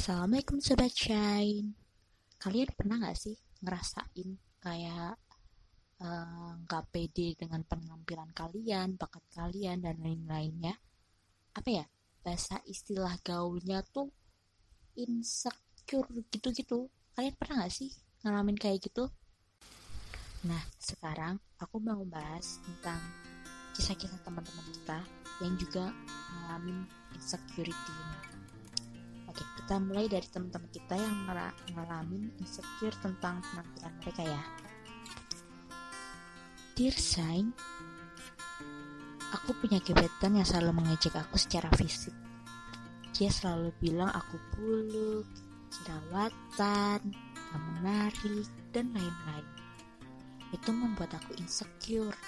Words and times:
Assalamualaikum 0.00 0.64
Sobat 0.64 0.96
Shine 0.96 1.76
Kalian 2.40 2.72
pernah 2.72 2.96
gak 3.04 3.20
sih 3.20 3.36
ngerasain 3.60 4.32
kayak 4.64 5.12
eh, 6.00 6.50
nggak 6.64 6.84
uh, 6.84 6.88
pede 6.88 7.36
dengan 7.36 7.60
penampilan 7.68 8.32
kalian, 8.32 8.96
bakat 8.96 9.20
kalian, 9.36 9.84
dan 9.84 10.00
lain-lainnya? 10.00 10.72
Apa 11.52 11.68
ya, 11.68 11.84
bahasa 12.24 12.64
istilah 12.64 13.12
gaulnya 13.20 13.84
tuh 13.92 14.08
insecure 14.96 16.08
gitu-gitu. 16.32 16.88
Kalian 17.12 17.36
pernah 17.36 17.68
gak 17.68 17.76
sih 17.76 17.92
ngalamin 18.24 18.56
kayak 18.56 18.80
gitu? 18.80 19.04
Nah, 20.48 20.64
sekarang 20.80 21.36
aku 21.60 21.76
mau 21.76 22.00
bahas 22.08 22.56
tentang 22.64 23.04
kisah-kisah 23.76 24.24
teman-teman 24.24 24.64
kita 24.80 25.04
yang 25.44 25.60
juga 25.60 25.92
ngalamin 26.40 26.88
insecurity 27.12 27.92
ini. 27.92 28.29
Kita 29.70 29.86
mulai 29.86 30.10
dari 30.10 30.26
teman-teman 30.26 30.66
kita 30.74 30.98
yang 30.98 31.30
ngalamin 31.78 32.34
insecure 32.42 32.90
tentang 33.06 33.38
penampilan 33.38 33.94
mereka 34.02 34.22
ya. 34.26 34.42
Dear 36.74 36.96
Shine, 36.98 37.54
aku 39.30 39.54
punya 39.62 39.78
gebetan 39.78 40.34
yang 40.34 40.42
selalu 40.42 40.74
mengejek 40.74 41.14
aku 41.14 41.38
secara 41.38 41.70
fisik. 41.78 42.10
Dia 43.14 43.30
selalu 43.30 43.70
bilang 43.78 44.10
aku 44.10 44.42
buluk, 44.58 45.30
jerawatan, 45.70 47.14
gak 47.30 47.62
menarik, 47.78 48.50
dan 48.74 48.90
lain-lain. 48.90 49.46
Itu 50.50 50.74
membuat 50.74 51.14
aku 51.14 51.38
insecure. 51.38 52.18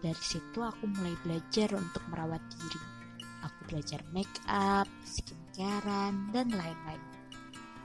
Dari 0.00 0.24
situ 0.24 0.64
aku 0.64 0.88
mulai 0.88 1.12
belajar 1.28 1.76
untuk 1.76 2.00
merawat 2.08 2.40
diri. 2.56 2.80
Aku 3.44 3.68
belajar 3.68 4.00
make 4.16 4.32
up, 4.48 4.88
skin 5.04 5.36
pacaran, 5.60 6.32
dan 6.32 6.48
lain-lain. 6.56 7.02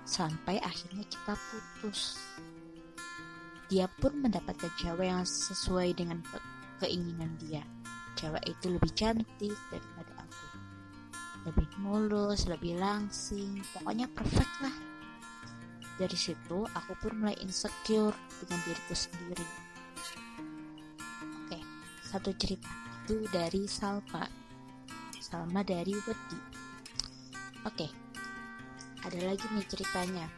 Sampai 0.07 0.63
akhirnya 0.63 1.03
kita 1.11 1.35
putus. 1.35 2.16
Dia 3.67 3.91
pun 4.00 4.16
mendapatkan 4.23 4.72
cewek 4.80 5.11
yang 5.11 5.27
sesuai 5.27 5.91
dengan 5.91 6.23
keinginan 6.80 7.35
dia. 7.35 7.67
Cewek 8.16 8.47
itu 8.47 8.72
lebih 8.72 8.91
cantik 8.95 9.58
daripada 9.67 10.23
aku. 10.23 10.47
Lebih 11.52 11.67
mulus, 11.83 12.47
lebih 12.47 12.80
langsing, 12.80 13.59
pokoknya 13.75 14.07
perfect 14.07 14.55
lah. 14.63 14.75
Dari 16.00 16.16
situ 16.16 16.63
aku 16.72 16.95
pun 16.95 17.11
mulai 17.19 17.35
insecure 17.44 18.16
dengan 18.39 18.59
diriku 18.63 18.95
sendiri. 18.95 19.47
Oke, 21.44 21.59
satu 22.07 22.31
cerita 22.39 22.72
itu 23.03 23.19
dari 23.35 23.67
Salma. 23.67 24.23
Salma 25.19 25.59
dari 25.59 25.91
Wedi 25.91 26.55
Oke, 27.66 27.89
ada 29.02 29.19
lagi 29.25 29.41
nih 29.49 29.66
ceritanya. 29.66 30.30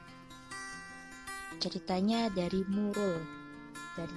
Ceritanya 1.59 2.31
dari 2.31 2.63
Nurul, 2.71 3.19
dari 3.99 4.15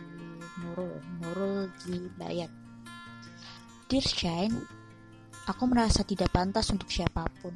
Nurul, 0.62 0.94
Nurul 1.18 1.66
Bayat. 2.14 2.54
Dear 3.90 4.06
Shine, 4.06 4.54
aku 5.42 5.66
merasa 5.66 6.06
tidak 6.06 6.30
pantas 6.30 6.70
untuk 6.70 6.86
siapa 6.86 7.26
pun. 7.42 7.50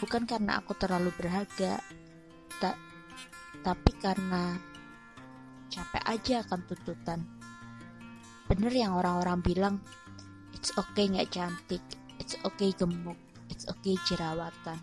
Bukan 0.00 0.24
karena 0.24 0.56
aku 0.64 0.72
terlalu 0.72 1.12
berharga, 1.20 1.76
tak, 2.56 2.80
tapi 3.60 3.92
karena 4.00 4.56
capek 5.68 6.04
aja 6.08 6.34
akan 6.48 6.60
tuntutan. 6.64 7.20
Bener 8.48 8.72
yang 8.72 8.96
orang-orang 8.96 9.44
bilang, 9.44 9.74
it's 10.56 10.72
okay 10.80 11.12
nggak 11.12 11.28
cantik, 11.28 11.84
it's 12.16 12.40
okay 12.40 12.72
gemuk, 12.72 13.20
It's 13.56 13.64
okay 13.72 13.96
jerawatan. 14.04 14.76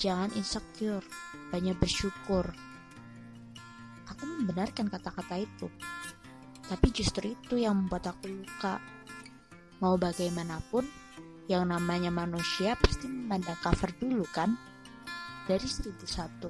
Jangan 0.00 0.32
insecure, 0.32 1.04
banyak 1.52 1.76
bersyukur. 1.76 2.48
Aku 4.08 4.24
membenarkan 4.24 4.88
kata-kata 4.88 5.44
itu. 5.44 5.68
Tapi 6.64 6.88
justru 6.88 7.36
itu 7.36 7.60
yang 7.60 7.84
membuat 7.84 8.16
aku 8.16 8.32
luka. 8.32 8.80
Mau 9.84 10.00
bagaimanapun, 10.00 10.88
yang 11.52 11.68
namanya 11.68 12.08
manusia 12.08 12.80
pasti 12.80 13.12
memandang 13.12 13.60
cover 13.60 13.92
dulu 14.00 14.24
kan? 14.32 14.56
Dari 15.44 15.68
seribu 15.68 16.08
satu 16.08 16.48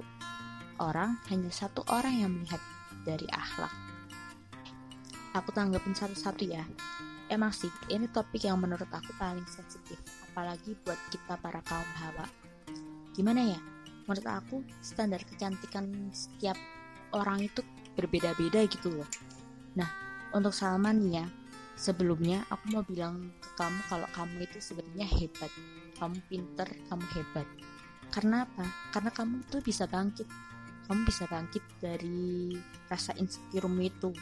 orang, 0.78 1.19
hanya 1.27 1.50
satu 1.50 1.83
orang 1.91 2.15
yang 2.22 2.31
melihat 2.31 2.62
dari 3.03 3.27
akhlak. 3.34 3.75
Aku 5.34 5.50
tanggapin 5.50 5.99
satu-satu 5.99 6.47
ya. 6.47 6.62
Emang 7.33 7.57
sih, 7.57 7.73
ini 7.89 8.05
topik 8.12 8.45
yang 8.45 8.61
menurut 8.61 8.89
aku 8.93 9.17
paling 9.17 9.49
sensitif, 9.49 9.97
apalagi 10.31 10.77
buat 10.85 11.01
kita 11.09 11.41
para 11.41 11.65
kaum 11.65 11.91
hawa. 12.05 12.29
Gimana 13.17 13.41
ya? 13.49 13.61
Menurut 14.05 14.29
aku, 14.29 14.57
standar 14.85 15.25
kecantikan 15.25 16.13
setiap 16.13 16.61
orang 17.17 17.49
itu 17.49 17.65
berbeda-beda 17.97 18.69
gitu 18.69 18.93
loh. 18.93 19.09
Nah, 19.73 19.89
untuk 20.37 20.53
Salman 20.53 21.01
ya, 21.09 21.25
sebelumnya 21.75 22.45
aku 22.53 22.77
mau 22.77 22.84
bilang 22.84 23.33
ke 23.41 23.51
kamu 23.57 23.81
kalau 23.89 24.09
kamu 24.13 24.45
itu 24.45 24.59
sebenarnya 24.61 25.09
hebat. 25.09 25.51
Kamu 25.97 26.19
pinter, 26.29 26.69
kamu 26.93 27.05
hebat. 27.17 27.47
Karena 28.13 28.45
apa? 28.45 28.67
Karena 28.93 29.11
kamu 29.11 29.49
tuh 29.49 29.65
bisa 29.65 29.89
bangkit. 29.89 30.29
Kamu 30.84 31.01
bisa 31.09 31.25
bangkit 31.25 31.65
dari 31.81 32.53
rasa 32.93 33.17
insecure 33.17 33.73
itu 33.81 34.13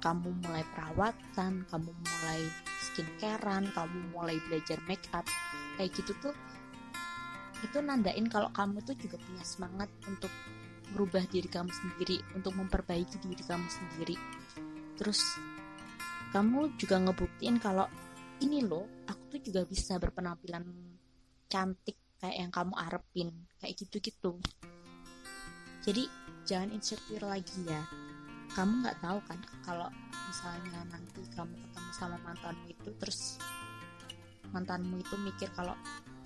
kamu 0.00 0.32
mulai 0.42 0.64
perawatan, 0.74 1.68
kamu 1.68 1.90
mulai 1.92 2.40
skincarean, 2.90 3.68
kamu 3.76 3.98
mulai 4.16 4.36
belajar 4.48 4.80
make 4.88 5.06
up, 5.12 5.24
kayak 5.76 5.92
gitu 5.94 6.16
tuh 6.24 6.34
itu 7.60 7.78
nandain 7.84 8.24
kalau 8.32 8.48
kamu 8.56 8.80
tuh 8.80 8.96
juga 8.96 9.20
punya 9.20 9.44
semangat 9.44 9.88
untuk 10.08 10.32
merubah 10.96 11.22
diri 11.28 11.46
kamu 11.46 11.70
sendiri, 11.70 12.18
untuk 12.32 12.56
memperbaiki 12.56 13.20
diri 13.20 13.44
kamu 13.44 13.68
sendiri. 13.68 14.16
Terus 14.96 15.20
kamu 16.32 16.74
juga 16.80 16.96
ngebuktiin 16.98 17.60
kalau 17.60 17.86
ini 18.40 18.64
loh, 18.64 18.88
aku 19.06 19.36
tuh 19.36 19.40
juga 19.44 19.68
bisa 19.68 20.00
berpenampilan 20.00 20.64
cantik 21.52 22.00
kayak 22.16 22.36
yang 22.48 22.52
kamu 22.52 22.72
arepin, 22.76 23.28
kayak 23.60 23.76
gitu-gitu. 23.76 24.40
Jadi 25.84 26.08
jangan 26.48 26.72
insecure 26.72 27.24
lagi 27.24 27.60
ya 27.64 27.80
kamu 28.54 28.72
nggak 28.82 28.98
tahu 28.98 29.18
kan 29.26 29.38
kalau 29.62 29.88
misalnya 30.30 30.80
nanti 30.90 31.22
kamu 31.34 31.54
ketemu 31.54 31.90
sama 31.94 32.16
mantanmu 32.26 32.66
itu 32.70 32.90
terus 32.98 33.38
mantanmu 34.50 34.98
itu 34.98 35.14
mikir 35.22 35.48
kalau 35.54 35.74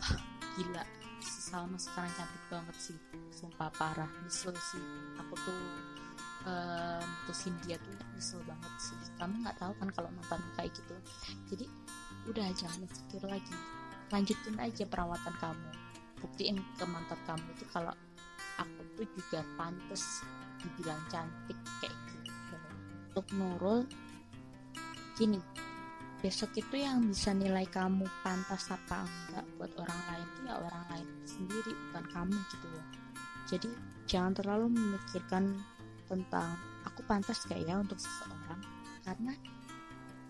wah 0.00 0.16
gila 0.56 0.84
si 1.24 1.40
Salma 1.40 1.80
sekarang 1.80 2.12
cantik 2.12 2.44
banget 2.52 2.76
sih. 2.76 2.98
Sumpah 3.32 3.72
parah 3.72 4.08
nyesel 4.22 4.52
sih. 4.52 4.84
Aku 5.24 5.34
tuh 5.40 5.60
um, 6.44 7.00
mutusin 7.00 7.56
dia 7.64 7.80
tuh 7.80 7.92
nyesel 8.12 8.40
banget 8.44 8.72
sih. 8.76 8.98
Kamu 9.16 9.40
nggak 9.40 9.56
tahu 9.56 9.72
kan 9.80 9.88
kalau 9.96 10.10
mantanmu 10.12 10.50
kayak 10.60 10.72
gitu. 10.76 10.94
Jadi 11.48 11.66
udah 12.28 12.46
jangan 12.52 12.84
insecure 12.84 13.26
lagi. 13.28 13.56
Lanjutin 14.12 14.56
aja 14.60 14.84
perawatan 14.84 15.34
kamu. 15.40 15.70
Buktiin 16.20 16.56
ke 16.76 16.84
mantan 16.84 17.20
kamu 17.24 17.44
itu 17.56 17.64
kalau 17.72 17.92
aku 18.60 18.80
tuh 19.00 19.06
juga 19.16 19.40
pantas 19.56 20.24
dibilang 20.60 21.00
cantik 21.12 21.58
kayak 21.82 22.03
untuk 23.14 23.30
Nurul 23.38 23.86
gini 25.14 25.38
besok 26.18 26.50
itu 26.58 26.82
yang 26.82 27.06
bisa 27.06 27.30
nilai 27.30 27.62
kamu 27.70 28.10
pantas 28.26 28.74
apa 28.74 29.06
enggak 29.30 29.46
buat 29.54 29.70
orang 29.78 30.00
lain 30.10 30.26
itu 30.26 30.40
ya 30.50 30.54
orang 30.58 30.84
lain 30.90 31.08
sendiri 31.22 31.72
bukan 31.78 32.04
kamu 32.10 32.38
gitu 32.50 32.66
loh. 32.74 32.86
Jadi 33.46 33.70
jangan 34.10 34.34
terlalu 34.34 34.66
memikirkan 34.74 35.54
tentang 36.10 36.58
aku 36.82 37.06
pantas 37.06 37.38
gak 37.46 37.62
ya 37.62 37.78
untuk 37.78 38.02
seseorang 38.02 38.58
karena 39.06 39.30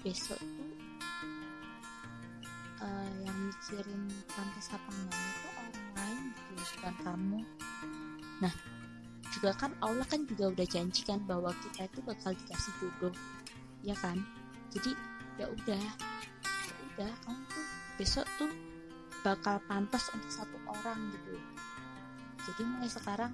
besok 0.04 0.36
itu 0.44 0.64
uh, 2.84 3.10
yang 3.24 3.38
mikirin 3.48 4.12
pantas 4.28 4.76
apa 4.76 4.90
enggak 4.92 5.24
itu 5.24 5.48
orang 5.56 5.88
lain 5.96 6.24
gitu 6.36 6.52
bukan 6.76 6.94
kamu. 7.00 7.40
Nah 8.44 8.73
juga 9.34 9.50
kan 9.58 9.74
Allah 9.82 10.06
kan 10.06 10.22
juga 10.24 10.54
udah 10.54 10.66
janjikan 10.66 11.18
bahwa 11.26 11.50
kita 11.58 11.90
itu 11.90 12.00
bakal 12.06 12.30
dikasih 12.32 12.72
jodoh. 12.78 13.14
Ya 13.82 13.98
kan? 13.98 14.22
Jadi 14.70 14.94
ya 15.36 15.50
udah. 15.50 15.84
Ya 16.44 16.74
udah 16.94 17.10
kamu 17.26 17.42
tuh 17.50 17.66
besok 17.98 18.26
tuh 18.38 18.50
bakal 19.26 19.58
pantas 19.66 20.06
untuk 20.14 20.30
satu 20.30 20.58
orang 20.70 21.10
gitu. 21.10 21.34
Jadi 22.44 22.62
mulai 22.68 22.90
sekarang 22.92 23.32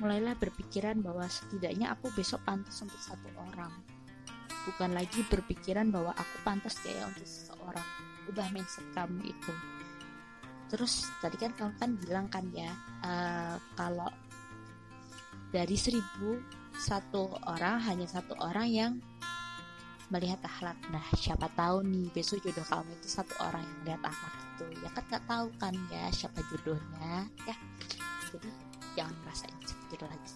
mulailah 0.00 0.32
berpikiran 0.40 1.04
bahwa 1.04 1.28
setidaknya 1.28 1.92
aku 1.92 2.08
besok 2.16 2.40
pantas 2.48 2.80
untuk 2.80 2.98
satu 2.98 3.28
orang. 3.52 3.70
Bukan 4.64 4.96
lagi 4.96 5.20
berpikiran 5.28 5.92
bahwa 5.92 6.16
aku 6.16 6.36
pantas 6.40 6.80
kayak 6.80 7.04
untuk 7.12 7.28
seseorang. 7.28 7.88
Ubah 8.32 8.48
mindset 8.52 8.84
kamu 8.96 9.28
itu. 9.28 9.52
Terus 10.72 11.04
tadi 11.20 11.36
kan 11.36 11.52
kamu 11.52 11.72
kan 11.76 11.90
bilang 12.00 12.26
kan 12.32 12.44
ya 12.54 12.72
uh, 13.04 13.56
kalau 13.76 14.08
dari 15.50 15.74
seribu 15.74 16.38
satu 16.74 17.34
orang 17.46 17.82
hanya 17.82 18.06
satu 18.06 18.38
orang 18.38 18.68
yang 18.70 18.92
melihat 20.10 20.42
akhlak. 20.42 20.74
Nah, 20.90 21.02
siapa 21.14 21.46
tahu 21.54 21.86
nih 21.86 22.10
besok 22.10 22.42
jodoh 22.42 22.66
kamu 22.66 22.90
itu 22.98 23.08
satu 23.08 23.34
orang 23.46 23.62
yang 23.62 23.76
melihat 23.82 24.02
akhlak 24.10 24.34
itu. 24.34 24.64
Ya 24.82 24.88
kan 24.90 25.04
nggak 25.06 25.24
tahu 25.30 25.46
kan 25.58 25.74
ya 25.90 26.02
siapa 26.10 26.38
jodohnya 26.50 27.30
ya. 27.46 27.56
Jadi 28.30 28.50
jangan 28.98 29.14
merasa 29.22 29.46
insecure 29.54 30.06
lagi. 30.06 30.32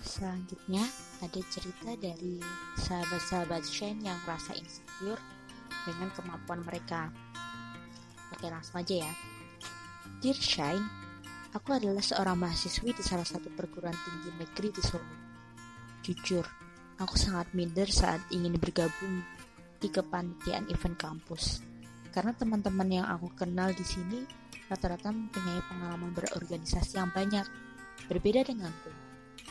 Selanjutnya 0.00 0.84
ada 1.20 1.40
cerita 1.52 1.90
dari 2.00 2.40
sahabat-sahabat 2.80 3.62
Shane 3.68 4.00
yang 4.00 4.16
rasa 4.24 4.56
insecure 4.56 5.20
dengan 5.84 6.08
kemampuan 6.16 6.64
mereka. 6.64 7.12
Oke 8.32 8.48
langsung 8.48 8.80
aja 8.80 9.04
ya. 9.04 9.12
Dear 10.24 10.38
Shine, 10.40 10.86
aku 11.56 11.72
adalah 11.72 12.04
seorang 12.04 12.36
mahasiswi 12.36 12.92
di 12.92 13.00
salah 13.00 13.24
satu 13.24 13.48
perguruan 13.48 13.96
tinggi 13.96 14.30
negeri 14.36 14.68
di 14.76 14.82
Solo. 14.84 15.14
Jujur, 16.04 16.44
Aku 16.96 17.12
sangat 17.20 17.52
minder 17.52 17.84
saat 17.92 18.24
ingin 18.32 18.56
bergabung 18.56 19.20
di 19.76 19.92
kepanitiaan 19.92 20.64
event 20.72 20.96
kampus. 20.96 21.60
Karena 22.08 22.32
teman-teman 22.32 22.88
yang 22.88 23.04
aku 23.04 23.28
kenal 23.36 23.68
di 23.76 23.84
sini 23.84 24.24
rata-rata 24.72 25.12
mempunyai 25.12 25.60
pengalaman 25.68 26.16
berorganisasi 26.16 26.96
yang 26.96 27.12
banyak, 27.12 27.44
berbeda 28.08 28.48
denganku. 28.48 28.88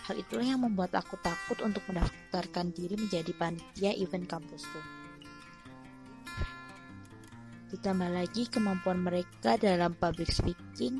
Hal 0.10 0.18
itulah 0.18 0.42
yang 0.42 0.66
membuat 0.66 0.98
aku 0.98 1.22
takut 1.22 1.62
untuk 1.62 1.86
mendaftarkan 1.86 2.74
diri 2.74 2.98
menjadi 2.98 3.30
panitia 3.38 3.94
event 3.94 4.26
kampusku. 4.26 4.82
Ditambah 7.70 8.10
lagi 8.10 8.50
kemampuan 8.50 9.06
mereka 9.06 9.54
dalam 9.62 9.94
public 9.94 10.34
speaking 10.34 10.98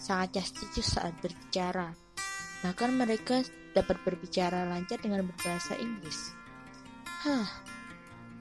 sangat 0.00 0.40
jasicius 0.40 0.96
saat 0.96 1.12
berbicara. 1.20 1.92
Bahkan 2.64 2.90
mereka 2.96 3.44
dapat 3.76 4.00
berbicara 4.00 4.64
lancar 4.64 4.96
dengan 4.98 5.28
berbahasa 5.28 5.76
Inggris. 5.76 6.32
Hah, 7.28 7.44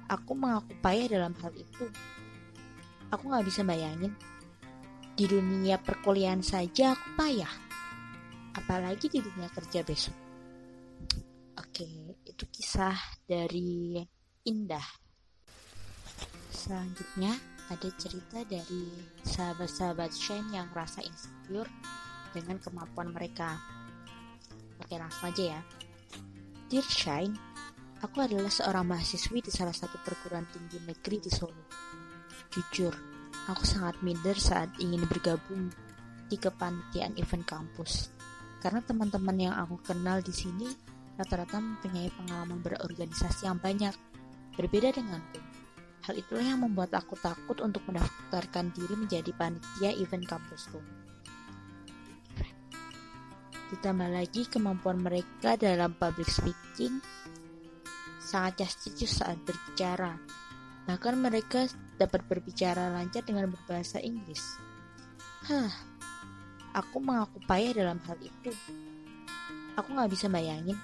aku 0.07 0.31
mengaku 0.33 0.71
payah 0.79 1.19
dalam 1.19 1.35
hal 1.43 1.51
itu. 1.51 1.85
Aku 3.11 3.27
gak 3.27 3.43
bisa 3.43 3.61
bayangin. 3.67 4.15
Di 5.19 5.27
dunia 5.27 5.75
perkuliahan 5.83 6.39
saja 6.39 6.95
aku 6.95 7.19
payah. 7.19 7.51
Apalagi 8.55 9.11
di 9.11 9.19
dunia 9.19 9.51
kerja 9.51 9.83
besok. 9.83 10.15
Oke, 11.59 12.15
itu 12.23 12.45
kisah 12.47 12.95
dari 13.27 13.99
Indah. 14.47 14.87
Selanjutnya 16.49 17.35
ada 17.69 17.89
cerita 18.01 18.41
dari 18.49 18.89
sahabat-sahabat 19.21 20.09
Shane 20.09 20.49
yang 20.57 20.67
rasa 20.73 21.05
insecure 21.05 21.69
dengan 22.33 22.57
kemampuan 22.57 23.13
mereka. 23.13 23.61
Oke 24.81 24.97
langsung 24.97 25.29
aja 25.29 25.57
ya. 25.57 25.61
Dear 26.69 26.85
Shine, 26.85 27.33
aku 28.01 28.25
adalah 28.25 28.49
seorang 28.49 28.85
mahasiswi 28.89 29.45
di 29.45 29.53
salah 29.53 29.73
satu 29.73 30.01
perguruan 30.01 30.49
tinggi 30.49 30.81
negeri 30.81 31.17
di 31.21 31.29
Solo. 31.29 31.65
Jujur, 32.49 32.93
aku 33.45 33.63
sangat 33.65 34.01
minder 34.01 34.37
saat 34.37 34.73
ingin 34.81 35.05
bergabung 35.05 35.69
di 36.29 36.37
kepanitiaan 36.37 37.17
event 37.17 37.45
kampus. 37.45 38.13
Karena 38.61 38.81
teman-teman 38.85 39.37
yang 39.37 39.55
aku 39.57 39.81
kenal 39.81 40.21
di 40.21 40.33
sini 40.33 40.69
rata-rata 41.17 41.59
mempunyai 41.59 42.09
pengalaman 42.15 42.61
berorganisasi 42.61 43.49
yang 43.49 43.57
banyak, 43.59 43.91
berbeda 44.55 44.93
denganku. 44.93 45.48
Hal 46.07 46.15
itulah 46.15 46.45
yang 46.45 46.63
membuat 46.63 46.95
aku 46.95 47.19
takut 47.19 47.59
untuk 47.59 47.83
mendaftarkan 47.89 48.71
diri 48.71 48.95
menjadi 48.95 49.31
panitia 49.35 49.91
event 49.95 50.25
kampusku. 50.25 50.79
Ditambah 53.69 54.09
lagi 54.09 54.49
kemampuan 54.49 54.97
mereka 54.97 55.53
dalam 55.53 55.93
public 55.93 56.25
speaking 56.25 56.97
sangat 58.17 58.65
jasicius 58.65 59.21
saat 59.21 59.37
berbicara. 59.45 60.17
Bahkan 60.89 61.15
mereka 61.21 61.69
dapat 61.97 62.25
berbicara 62.25 62.89
lancar 62.89 63.21
dengan 63.21 63.53
berbahasa 63.53 64.01
Inggris. 64.01 64.57
Hah, 65.45 65.69
aku 66.73 66.97
mengaku 66.97 67.37
payah 67.45 67.85
dalam 67.85 68.01
hal 68.09 68.17
itu. 68.21 68.49
Aku 69.77 69.93
gak 69.93 70.09
bisa 70.09 70.25
bayangin. 70.33 70.77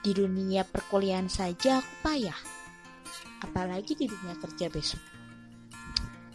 Di 0.00 0.14
dunia 0.14 0.62
perkuliahan 0.62 1.26
saja 1.26 1.82
aku 1.82 1.92
payah. 2.06 2.59
Apalagi 3.40 3.96
di 3.96 4.06
dunia 4.06 4.36
kerja 4.36 4.68
besok. 4.68 5.00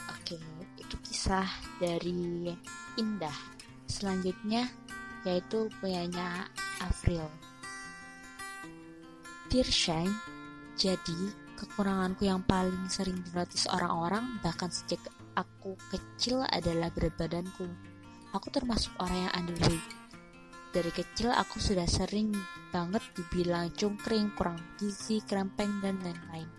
Oke, 0.10 0.38
itu 0.82 0.96
kisah 1.06 1.46
dari 1.78 2.50
Indah. 2.98 3.38
Selanjutnya 3.86 4.66
yaitu 5.26 5.70
punyanya 5.82 6.46
Avril. 6.86 7.26
Dear 9.50 9.70
Shine, 9.70 10.14
jadi 10.78 11.34
kekuranganku 11.58 12.28
yang 12.28 12.44
paling 12.46 12.86
sering 12.92 13.22
dinotis 13.26 13.66
orang-orang 13.72 14.38
bahkan 14.44 14.70
sejak 14.70 15.02
aku 15.34 15.74
kecil 15.90 16.44
adalah 16.50 16.92
berat 16.94 17.16
badanku. 17.18 17.66
Aku 18.36 18.48
termasuk 18.52 18.92
orang 19.00 19.30
yang 19.30 19.34
underweight. 19.34 19.86
Dari 20.76 20.92
kecil 20.92 21.32
aku 21.32 21.64
sudah 21.64 21.88
sering 21.88 22.36
banget 22.76 23.00
dibilang 23.16 23.72
cungkring, 23.72 24.36
kurang 24.36 24.60
gizi, 24.76 25.24
krempeng, 25.24 25.80
dan 25.80 25.96
lain-lain. 26.04 26.50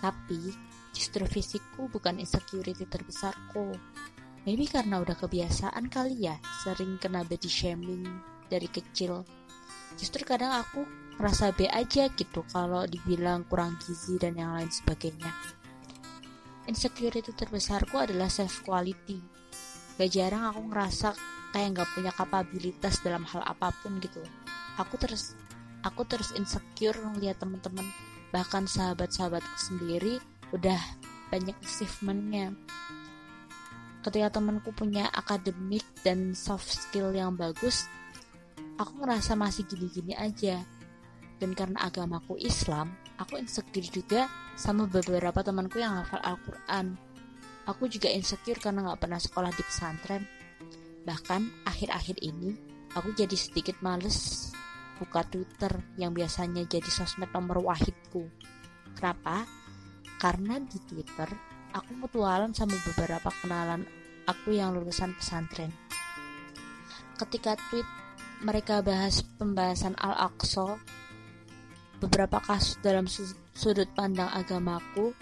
Tapi 0.00 0.52
justru 0.96 1.22
fisikku 1.28 1.92
bukan 1.92 2.18
insecurity 2.18 2.88
terbesarku. 2.88 3.76
Maybe 4.48 4.64
karena 4.64 5.04
udah 5.04 5.14
kebiasaan 5.20 5.92
kali 5.92 6.24
ya, 6.24 6.40
sering 6.64 6.96
kena 6.96 7.22
body 7.28 7.50
shaming 7.50 8.08
dari 8.48 8.66
kecil. 8.72 9.22
Justru 10.00 10.24
kadang 10.24 10.56
aku 10.56 10.88
ngerasa 11.20 11.52
B 11.52 11.68
aja 11.68 12.08
gitu 12.16 12.40
kalau 12.48 12.88
dibilang 12.88 13.44
kurang 13.44 13.76
gizi 13.84 14.16
dan 14.16 14.40
yang 14.40 14.56
lain 14.56 14.72
sebagainya. 14.72 15.28
Insecurity 16.64 17.36
terbesarku 17.36 18.00
adalah 18.00 18.32
self 18.32 18.64
quality. 18.64 19.20
Gak 20.00 20.08
jarang 20.08 20.48
aku 20.48 20.72
ngerasa 20.72 21.12
kayak 21.52 21.84
gak 21.84 21.90
punya 21.92 22.12
kapabilitas 22.16 23.04
dalam 23.04 23.28
hal 23.28 23.44
apa 23.44 23.68
pun 23.84 24.00
gitu. 24.00 24.24
Aku 24.80 24.96
terus 24.96 25.36
aku 25.84 26.08
terus 26.08 26.32
insecure 26.32 26.96
ngeliat 26.96 27.36
temen-temen 27.36 27.84
bahkan 28.30 28.66
sahabat-sahabatku 28.66 29.56
sendiri 29.58 30.18
udah 30.54 30.78
banyak 31.30 31.54
achievementnya. 31.62 32.54
Ketika 34.00 34.40
temanku 34.40 34.72
punya 34.72 35.12
akademik 35.12 35.84
dan 36.00 36.32
soft 36.32 36.72
skill 36.72 37.12
yang 37.12 37.36
bagus 37.36 37.86
aku 38.80 39.04
ngerasa 39.04 39.36
masih 39.36 39.68
gini-gini 39.68 40.16
aja. 40.16 40.64
Dan 41.40 41.56
karena 41.56 41.88
agamaku 41.88 42.36
Islam 42.40 42.92
aku 43.16 43.40
insecure 43.40 43.88
juga 43.88 44.28
sama 44.56 44.84
beberapa 44.88 45.40
temanku 45.40 45.80
yang 45.80 46.00
hafal 46.00 46.20
Al-Quran. 46.20 46.96
Aku 47.68 47.88
juga 47.88 48.08
insecure 48.08 48.60
karena 48.60 48.92
gak 48.92 49.04
pernah 49.04 49.20
sekolah 49.20 49.52
di 49.52 49.62
pesantren. 49.64 50.24
Bahkan 51.04 51.64
akhir-akhir 51.64 52.20
ini 52.20 52.56
aku 52.92 53.12
jadi 53.16 53.36
sedikit 53.36 53.80
males 53.80 54.49
buka 55.00 55.24
Twitter 55.24 55.72
yang 55.96 56.12
biasanya 56.12 56.68
jadi 56.68 56.86
sosmed 56.92 57.32
nomor 57.32 57.64
wahidku 57.64 58.28
kenapa? 58.92 59.48
karena 60.20 60.60
di 60.60 60.76
Twitter 60.84 61.32
aku 61.72 61.96
mutualan 61.96 62.52
sama 62.52 62.76
beberapa 62.84 63.32
kenalan 63.40 63.88
aku 64.28 64.52
yang 64.52 64.76
lulusan 64.76 65.16
pesantren. 65.16 65.72
Ketika 67.16 67.56
tweet 67.72 67.88
mereka 68.44 68.84
bahas 68.84 69.24
pembahasan 69.40 69.96
Al-Aqsa, 69.96 70.76
beberapa 72.00 72.40
kasus 72.40 72.76
dalam 72.84 73.08
sudut 73.56 73.88
pandang 73.96 74.28
agamaku, 74.32 75.12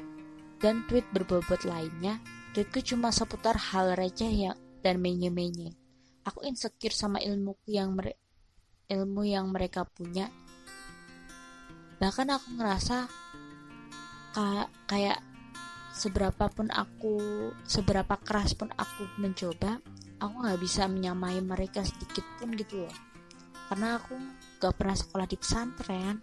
dan 0.59 0.83
tweet 0.91 1.07
berbobot 1.15 1.63
lainnya, 1.67 2.19
tweetku 2.55 2.83
cuma 2.83 3.15
seputar 3.15 3.55
hal 3.55 3.95
receh 3.95 4.51
yang 4.51 4.59
dan 4.83 5.03
menye-menye. 5.03 5.75
Aku 6.27 6.43
insecure 6.47 6.95
sama 6.95 7.19
ilmu 7.23 7.59
yang 7.67 7.95
mere 7.95 8.19
ilmu 8.89 9.21
yang 9.29 9.53
mereka 9.53 9.85
punya. 9.85 10.33
Bahkan 12.01 12.29
aku 12.33 12.49
ngerasa 12.57 12.97
kayak 14.89 15.21
seberapa 15.93 16.49
pun 16.49 16.73
aku 16.73 17.19
seberapa 17.67 18.17
keras 18.23 18.55
pun 18.55 18.71
aku 18.79 19.03
mencoba 19.19 19.83
aku 20.23 20.35
nggak 20.47 20.61
bisa 20.63 20.87
menyamai 20.87 21.43
mereka 21.43 21.85
sedikit 21.85 22.25
pun 22.41 22.57
gitu 22.57 22.87
loh. 22.87 22.97
Karena 23.69 24.01
aku 24.01 24.17
gak 24.57 24.75
pernah 24.81 24.97
sekolah 24.97 25.27
di 25.29 25.37
pesantren. 25.37 26.17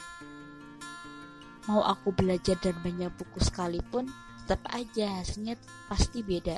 Mau 1.69 1.85
aku 1.85 2.09
belajar 2.09 2.57
dan 2.57 2.73
banyak 2.81 3.13
buku 3.13 3.37
sekalipun 3.37 4.09
tetap 4.45 4.65
aja 4.73 5.21
hasilnya 5.21 5.53
pasti 5.85 6.25
beda. 6.25 6.57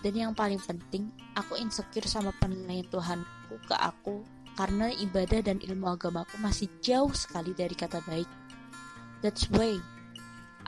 Dan 0.00 0.14
yang 0.14 0.32
paling 0.32 0.62
penting 0.62 1.10
aku 1.34 1.58
insecure 1.58 2.06
sama 2.06 2.30
penilaian 2.38 2.86
Tuhanku 2.86 3.58
ke 3.66 3.74
aku 3.74 4.22
karena 4.60 4.92
ibadah 4.92 5.40
dan 5.40 5.56
ilmu 5.64 5.88
agamaku 5.88 6.36
masih 6.36 6.68
jauh 6.84 7.16
sekali 7.16 7.56
dari 7.56 7.72
kata 7.72 8.04
baik 8.04 8.28
that's 9.24 9.48
why 9.56 9.80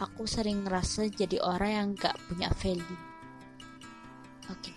aku 0.01 0.25
sering 0.25 0.65
ngerasa 0.65 1.13
jadi 1.13 1.37
orang 1.45 1.73
yang 1.73 1.89
gak 1.93 2.17
punya 2.29 2.49
value. 2.57 3.01
Oke, 4.49 4.73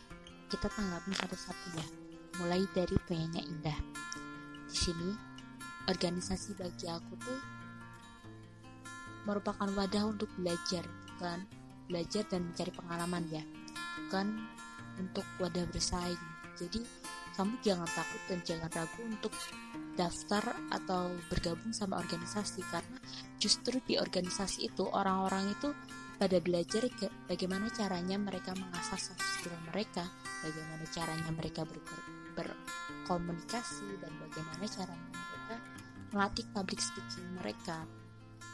kita 0.52 0.68
tanggapin 0.68 1.16
satu-satu 1.16 1.68
ya. 1.80 1.88
Mulai 2.44 2.68
dari 2.76 2.96
penyanyi 3.08 3.48
Indah. 3.48 3.80
Di 4.68 4.76
sini, 4.76 5.10
organisasi 5.88 6.60
bagi 6.60 6.88
aku 6.92 7.14
tuh 7.22 7.40
merupakan 9.26 9.70
wadah 9.74 10.04
untuk 10.06 10.30
belajar 10.38 10.86
kan 11.18 11.42
belajar 11.90 12.28
dan 12.30 12.46
mencari 12.46 12.70
pengalaman 12.76 13.24
ya 13.34 13.42
bukan 13.98 14.46
untuk 15.02 15.26
wadah 15.42 15.66
bersaing 15.74 16.20
jadi 16.54 16.82
kamu 17.36 17.54
jangan 17.62 17.90
takut 17.92 18.22
dan 18.32 18.40
jangan 18.48 18.70
ragu 18.72 19.02
untuk 19.04 19.34
daftar 19.96 20.44
atau 20.72 21.12
bergabung 21.32 21.72
sama 21.72 22.00
organisasi 22.00 22.64
karena 22.68 23.00
justru 23.40 23.80
di 23.84 23.96
organisasi 24.00 24.68
itu 24.72 24.84
orang-orang 24.92 25.52
itu 25.56 25.72
pada 26.16 26.40
belajar 26.40 26.88
bagaimana 27.28 27.68
caranya 27.76 28.16
mereka 28.16 28.56
mengasah 28.56 28.96
soft 28.96 29.20
skill 29.20 29.52
mereka, 29.72 30.08
bagaimana 30.44 30.86
caranya 30.88 31.30
mereka 31.36 31.62
ber 31.68 31.80
berkomunikasi 32.36 34.00
dan 34.04 34.12
bagaimana 34.20 34.66
caranya 34.68 35.08
mereka 35.12 35.56
melatih 36.12 36.48
public 36.52 36.80
speaking 36.80 37.28
mereka. 37.36 37.84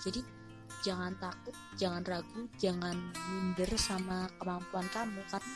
Jadi 0.01 0.40
jangan 0.81 1.13
takut, 1.19 1.55
jangan 1.77 2.03
ragu, 2.07 2.47
jangan 2.57 2.95
minder 3.29 3.71
sama 3.77 4.27
kemampuan 4.39 4.87
kamu 4.91 5.21
karena 5.29 5.53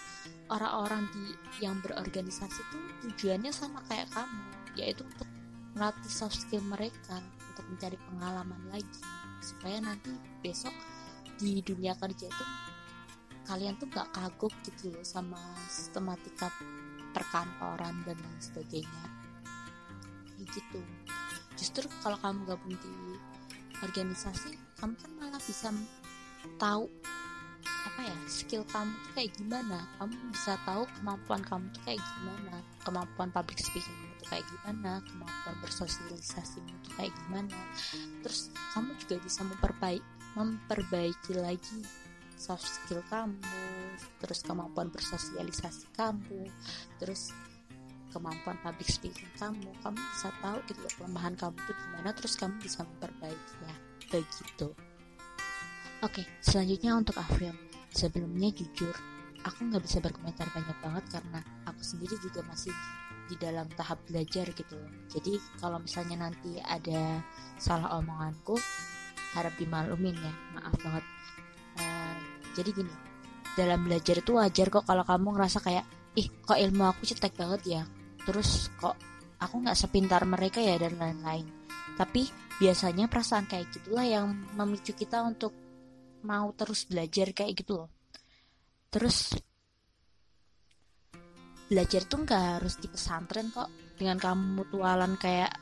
orang-orang 0.51 1.03
di 1.09 1.25
yang 1.65 1.79
berorganisasi 1.81 2.59
itu 2.59 2.77
tujuannya 3.07 3.49
sama 3.49 3.81
kayak 3.89 4.11
kamu, 4.13 4.41
yaitu 4.77 5.01
untuk 5.01 5.27
melatih 5.75 6.11
soft 6.11 6.37
skill 6.39 6.63
mereka 6.63 7.19
untuk 7.51 7.65
mencari 7.67 7.97
pengalaman 8.11 8.61
lagi 8.71 9.01
supaya 9.43 9.79
nanti 9.83 10.11
besok 10.39 10.73
di 11.35 11.59
dunia 11.59 11.95
kerja 11.99 12.31
itu 12.31 12.45
kalian 13.45 13.77
tuh 13.77 13.85
gak 13.93 14.09
kagok 14.15 14.53
gitu 14.65 14.89
loh 14.89 15.05
sama 15.05 15.37
sistematika 15.69 16.49
perkantoran 17.13 18.01
dan 18.03 18.17
lain 18.17 18.41
sebagainya. 18.41 19.03
Kayak 20.35 20.47
gitu. 20.51 20.81
Justru 21.55 21.85
kalau 22.03 22.17
kamu 22.19 22.43
gabung 22.49 22.75
di 22.75 22.93
organisasi 23.85 24.64
kamu 24.75 24.93
kan 24.99 25.11
malah 25.15 25.41
bisa 25.43 25.71
tahu 26.59 26.91
apa 27.65 28.01
ya 28.01 28.17
skill 28.27 28.63
kamu 28.69 28.91
tuh 28.91 29.11
kayak 29.15 29.31
gimana. 29.37 29.79
Kamu 30.01 30.13
bisa 30.33 30.57
tahu 30.67 30.83
kemampuan 30.99 31.41
kamu 31.45 31.65
tuh 31.71 31.81
kayak 31.85 32.01
gimana. 32.01 32.55
Kemampuan 32.83 33.29
public 33.31 33.59
speaking 33.61 33.95
itu 34.11 34.25
kayak 34.27 34.45
gimana. 34.51 34.99
Kemampuan 35.05 35.55
bersosialisasi 35.63 36.59
itu 36.59 36.89
kayak 36.97 37.13
gimana. 37.25 37.55
Terus 38.25 38.51
kamu 38.73 38.89
juga 38.99 39.15
bisa 39.23 39.41
memperbaiki 39.45 40.13
memperbaiki 40.35 41.39
lagi 41.39 41.79
soft 42.35 42.67
skill 42.67 42.99
kamu 43.07 43.39
terus 44.19 44.43
kemampuan 44.43 44.91
bersosialisasi 44.91 45.87
kamu 45.95 46.51
terus 46.99 47.31
kemampuan 48.11 48.59
public 48.59 48.91
speaking 48.91 49.31
kamu. 49.39 49.71
Kamu 49.79 49.95
bisa 49.95 50.29
tahu 50.43 50.59
loh 50.59 50.91
kelemahan 50.99 51.33
kamu 51.39 51.55
tuh 51.63 51.75
gimana 51.79 52.09
terus 52.11 52.35
kamu 52.35 52.59
bisa 52.59 52.83
memperbaikinya 52.83 53.84
begitu. 54.09 54.67
Oke 56.03 56.23
selanjutnya 56.43 56.97
untuk 56.97 57.17
Afril 57.17 57.55
sebelumnya 57.89 58.51
jujur 58.51 58.93
aku 59.45 59.59
nggak 59.71 59.83
bisa 59.85 59.97
berkomentar 60.03 60.49
banyak 60.51 60.77
banget 60.83 61.05
karena 61.09 61.39
aku 61.65 61.81
sendiri 61.81 62.17
juga 62.19 62.43
masih 62.45 62.73
di 63.25 63.35
dalam 63.41 63.65
tahap 63.73 63.97
belajar 64.05 64.45
gitu 64.53 64.77
jadi 65.09 65.41
kalau 65.57 65.81
misalnya 65.81 66.29
nanti 66.29 66.61
ada 66.61 67.23
salah 67.57 67.97
omonganku 67.97 68.59
harap 69.35 69.53
dimaklumin 69.59 70.15
ya. 70.15 70.33
Maaf 70.55 70.73
banget. 70.79 71.05
Uh, 71.75 72.15
jadi 72.55 72.71
gini 72.71 72.93
dalam 73.55 73.83
belajar 73.83 74.19
itu 74.19 74.31
wajar 74.35 74.67
kok 74.71 74.87
kalau 74.87 75.03
kamu 75.03 75.27
ngerasa 75.35 75.59
kayak 75.63 75.85
ih 76.15 76.27
kok 76.43 76.55
ilmu 76.55 76.87
aku 76.87 77.03
cetek 77.03 77.35
banget 77.35 77.61
ya? 77.67 77.83
Terus 78.23 78.71
kok 78.79 78.95
aku 79.43 79.55
nggak 79.59 79.75
sepintar 79.75 80.23
mereka 80.23 80.63
ya? 80.63 80.79
dan 80.79 80.95
lain-lain. 80.95 81.45
Tapi 81.99 82.31
biasanya 82.55 83.11
perasaan 83.11 83.45
kayak 83.51 83.67
gitulah 83.75 84.07
yang 84.07 84.31
memicu 84.55 84.95
kita 84.95 85.19
untuk 85.23 85.51
mau 86.23 86.49
terus 86.55 86.87
belajar 86.87 87.35
kayak 87.35 87.53
gitu 87.59 87.83
loh. 87.83 87.89
Terus 88.89 89.35
belajar 91.67 92.01
tuh 92.07 92.19
nggak 92.23 92.43
harus 92.59 92.79
di 92.79 92.87
pesantren 92.87 93.51
kok. 93.51 93.69
Dengan 93.95 94.19
kamu 94.19 94.63
mutualan 94.63 95.15
kayak 95.15 95.55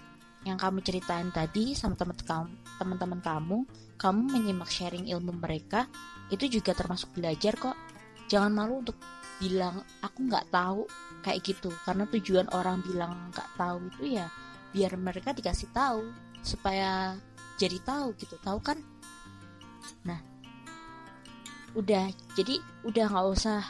yang 0.43 0.57
kamu 0.57 0.83
ceritain 0.83 1.29
tadi 1.29 1.71
sama 1.77 1.95
teman-teman 1.95 3.21
kamu 3.23 3.57
kamu 3.95 4.21
menyimak 4.35 4.67
sharing 4.67 5.07
ilmu 5.07 5.31
mereka 5.39 5.87
itu 6.33 6.59
juga 6.59 6.77
termasuk 6.77 7.13
belajar 7.17 7.57
kok. 7.57 7.77
Jangan 8.29 8.53
malu 8.53 8.85
untuk 8.85 8.97
bilang 9.41 9.81
aku 10.01 10.29
nggak 10.29 10.49
tahu 10.53 10.85
kayak 11.25 11.41
gitu. 11.41 11.73
Karena 11.85 12.05
tujuan 12.05 12.47
orang 12.53 12.85
bilang 12.85 13.33
nggak 13.33 13.49
tahu 13.57 13.77
itu 13.97 14.17
ya 14.21 14.29
biar 14.73 14.97
mereka 14.97 15.33
dikasih 15.37 15.69
tahu 15.69 16.32
supaya 16.43 17.17
jadi 17.57 17.79
tahu 17.81 18.13
gitu. 18.19 18.35
Tahu 18.43 18.59
kan? 18.59 18.77
Nah 20.03 20.19
udah. 21.73 22.11
Jadi 22.37 22.61
udah 22.85 23.05
nggak 23.09 23.27
usah 23.33 23.63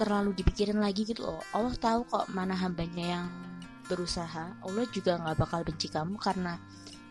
terlalu 0.00 0.32
dipikirin 0.32 0.80
lagi 0.80 1.04
gitu 1.04 1.28
loh. 1.28 1.42
Allah 1.52 1.76
tahu 1.76 2.08
kok 2.08 2.32
mana 2.32 2.56
hambanya 2.56 3.20
yang 3.20 3.26
berusaha. 3.84 4.56
Allah 4.62 4.86
juga 4.94 5.20
nggak 5.20 5.36
bakal 5.36 5.60
benci 5.66 5.92
kamu 5.92 6.16
karena 6.16 6.56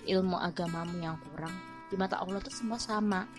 ilmu 0.07 0.39
agamamu 0.39 0.97
yang 0.97 1.19
kurang. 1.21 1.53
Di 1.91 1.99
mata 1.99 2.17
Allah 2.17 2.41
tuh 2.41 2.53
semua 2.53 2.81
sama. 2.81 3.29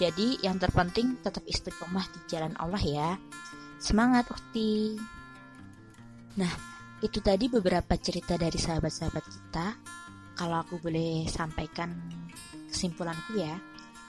Jadi 0.00 0.40
yang 0.40 0.56
terpenting 0.56 1.20
tetap 1.20 1.44
istiqomah 1.44 2.08
di 2.08 2.20
jalan 2.30 2.56
Allah 2.56 2.80
ya. 2.80 3.10
Semangat 3.76 4.28
ukti 4.32 4.96
Nah, 6.38 6.52
itu 7.02 7.18
tadi 7.18 7.50
beberapa 7.50 7.98
cerita 7.98 8.38
dari 8.38 8.54
sahabat-sahabat 8.54 9.24
kita. 9.26 9.66
Kalau 10.40 10.64
aku 10.64 10.80
boleh 10.80 11.28
sampaikan 11.28 11.92
kesimpulanku 12.72 13.36
ya, 13.36 13.60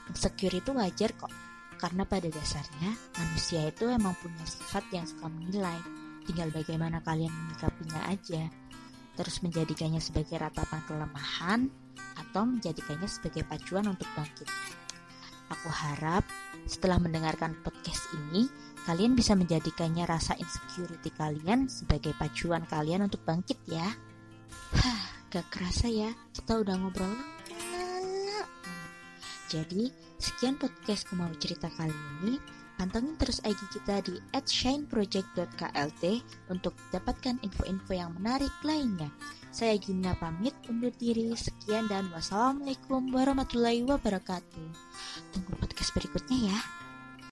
insecure 0.07 0.63
itu 0.63 0.71
wajar 0.71 1.11
kok. 1.11 1.27
Karena 1.75 2.07
pada 2.07 2.31
dasarnya 2.31 2.95
manusia 3.19 3.67
itu 3.67 3.91
emang 3.91 4.15
punya 4.15 4.47
sifat 4.47 4.87
yang 4.95 5.03
suka 5.03 5.27
menilai. 5.27 5.75
Tinggal 6.23 6.55
bagaimana 6.55 7.03
kalian 7.03 7.35
menyikapinya 7.35 8.07
aja. 8.07 8.47
Terus 9.19 9.43
menjadikannya 9.43 9.99
sebagai 9.99 10.39
ratapan 10.39 10.79
kelemahan 10.87 11.59
atau 12.15 12.47
menjadikannya 12.47 13.11
sebagai 13.11 13.43
pacuan 13.43 13.91
untuk 13.91 14.07
bangkit. 14.15 14.47
Aku 15.51 15.67
harap 15.67 16.23
setelah 16.63 16.95
mendengarkan 16.95 17.59
podcast 17.59 18.07
ini, 18.15 18.47
kalian 18.87 19.19
bisa 19.19 19.35
menjadikannya 19.35 20.07
rasa 20.07 20.39
insecurity 20.39 21.11
kalian 21.11 21.67
sebagai 21.67 22.15
pacuan 22.15 22.63
kalian 22.71 23.03
untuk 23.03 23.19
bangkit 23.27 23.59
ya. 23.67 23.91
Hah, 24.79 25.10
gak 25.31 25.47
kerasa 25.47 25.87
ya, 25.87 26.11
kita 26.35 26.59
udah 26.59 26.75
ngobrol 26.75 27.15
Jadi, 29.47 29.91
sekian 30.19 30.59
podcast 30.59 31.07
mau 31.15 31.27
cerita 31.39 31.71
kali 31.75 31.95
ini. 32.19 32.39
Pantengin 32.79 33.19
terus 33.19 33.43
IG 33.43 33.59
kita 33.67 33.99
di 33.99 34.15
@shineproject.klt 34.31 36.03
untuk 36.47 36.71
dapatkan 36.91 37.39
info-info 37.43 37.91
yang 37.91 38.15
menarik 38.15 38.51
lainnya. 38.63 39.11
Saya 39.51 39.75
Gina 39.75 40.15
pamit 40.15 40.55
undur 40.71 40.95
diri. 40.95 41.35
Sekian 41.35 41.91
dan 41.91 42.07
wassalamualaikum 42.15 43.11
warahmatullahi 43.11 43.83
wabarakatuh. 43.83 44.67
Tunggu 45.35 45.51
podcast 45.59 45.91
berikutnya 45.99 46.55
ya. 46.55 46.80